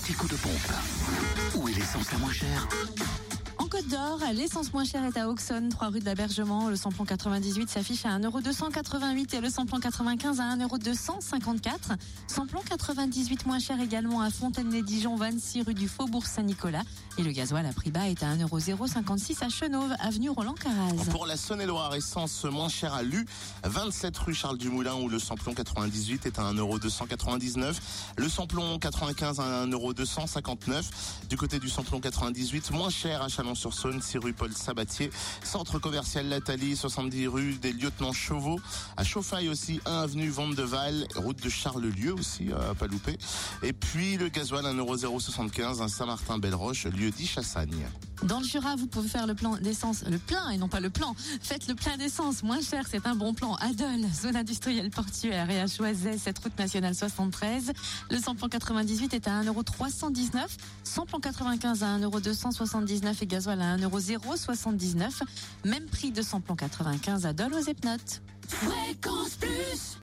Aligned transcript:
anti-coup 0.00 0.28
de 0.28 0.36
pompe. 0.36 0.72
Où 1.56 1.68
est 1.68 1.74
l'essence 1.74 2.10
la 2.10 2.18
moins 2.18 2.32
chère? 2.32 2.66
D'Or, 3.88 4.20
l'essence 4.34 4.72
moins 4.74 4.84
chère 4.84 5.04
est 5.04 5.16
à 5.16 5.28
Auxonne, 5.28 5.70
3 5.70 5.88
rue 5.88 6.00
de 6.00 6.04
l'Abergement. 6.04 6.68
Le 6.68 6.76
samplon 6.76 7.04
98 7.04 7.70
s'affiche 7.70 8.04
à 8.04 8.10
1,288€ 8.18 9.34
et 9.34 9.40
le 9.40 9.48
samplon 9.48 9.80
95 9.80 10.38
à 10.38 10.54
1,254€. 10.56 11.70
Samplon 12.26 12.60
98 12.68 13.46
moins 13.46 13.58
cher 13.58 13.80
également 13.80 14.20
à 14.20 14.30
Fontaine-les-Dijon, 14.30 15.16
26 15.16 15.62
rue 15.62 15.74
du 15.74 15.88
Faubourg 15.88 16.26
Saint-Nicolas. 16.26 16.82
Et 17.16 17.22
le 17.22 17.32
gasoil 17.32 17.64
à 17.64 17.72
prix 17.72 17.90
bas 17.90 18.06
est 18.08 18.22
à 18.22 18.34
1,056€ 18.34 19.44
à 19.44 19.48
Chenauve, 19.48 19.92
avenue 19.98 20.30
Roland 20.30 20.54
Caraz. 20.54 21.10
Pour 21.10 21.26
la 21.26 21.36
Saône-et-Loire, 21.36 21.94
essence 21.94 22.44
moins 22.44 22.68
chère 22.68 22.94
à 22.94 23.02
Lu, 23.02 23.26
27 23.64 24.16
rue 24.18 24.34
Charles 24.34 24.58
Dumoulin 24.58 24.94
où 24.94 25.08
le 25.08 25.18
samplon 25.18 25.54
98 25.54 26.26
est 26.26 26.38
à 26.38 26.52
1,299€. 26.52 27.76
Le 28.18 28.28
samplon 28.28 28.78
95 28.78 29.40
à 29.40 29.66
1,259€. 29.66 30.84
Du 31.28 31.36
côté 31.36 31.58
du 31.58 31.68
samplon 31.68 32.00
98, 32.00 32.70
moins 32.72 32.90
cher 32.90 33.22
à 33.22 33.28
Chalon-sur-Saône, 33.70 34.02
6 34.02 34.18
rue 34.18 34.32
Paul 34.32 34.52
Sabatier. 34.52 35.10
Centre 35.42 35.78
commercial 35.78 36.28
Lathalie, 36.28 36.76
70 36.76 37.26
rue 37.28 37.54
des 37.54 37.72
Lieutenants 37.72 38.12
Chauveau. 38.12 38.60
À 38.96 39.04
Chauffaille 39.04 39.48
aussi, 39.48 39.80
1 39.86 40.02
avenue 40.02 40.28
Vendeval, 40.28 41.06
route 41.16 41.42
de 41.42 41.48
Charlelieu 41.48 42.14
aussi, 42.14 42.50
à 42.52 42.74
pas 42.74 42.86
louper. 42.86 43.16
Et 43.62 43.72
puis 43.72 44.16
le 44.16 44.28
gasoil 44.28 44.64
1,075€ 44.64 45.82
à 45.82 45.88
Saint-Martin-Belle-Roche, 45.88 46.86
lieu 46.86 47.10
dit 47.10 47.26
Chassagne. 47.26 47.86
Dans 48.24 48.40
le 48.40 48.44
Jura, 48.44 48.76
vous 48.76 48.86
pouvez 48.86 49.08
faire 49.08 49.26
le 49.26 49.34
plan 49.34 49.56
d'essence, 49.56 50.04
le 50.08 50.18
plein 50.18 50.50
et 50.50 50.58
non 50.58 50.68
pas 50.68 50.80
le 50.80 50.90
plan. 50.90 51.14
Faites 51.40 51.68
le 51.68 51.74
plein 51.74 51.96
d'essence 51.96 52.42
moins 52.42 52.60
cher, 52.60 52.84
c'est 52.90 53.06
un 53.06 53.14
bon 53.14 53.32
plan. 53.32 53.54
Adol, 53.56 54.00
zone 54.14 54.36
industrielle 54.36 54.90
portuaire 54.90 55.48
et 55.50 55.60
à 55.60 55.66
Choiset, 55.66 56.18
cette 56.18 56.38
route 56.38 56.58
nationale 56.58 56.94
73. 56.94 57.72
Le 58.10 58.18
samplon 58.18 58.48
98 58.48 59.14
est 59.14 59.26
à 59.26 59.42
1,319€, 59.42 60.46
samplon 60.84 61.18
95 61.18 61.82
à 61.82 61.98
1,279€ 61.98 63.14
et 63.22 63.26
gasoil 63.26 63.60
à 63.60 63.76
1,079€. 63.76 65.22
Même 65.64 65.86
prix 65.86 66.12
de 66.12 66.22
samplon 66.22 66.56
95 66.56 67.26
à 67.26 67.30
aux 67.30 67.68
Epnotes. 67.68 68.20
Fréquence 68.48 69.36
Plus 69.36 69.98